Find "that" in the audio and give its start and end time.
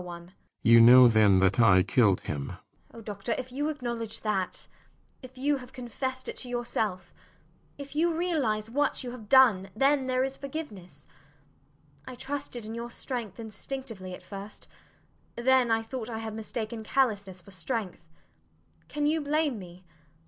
4.21-4.65